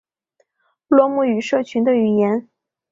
[0.87, 2.49] 罗姆语社群的语言。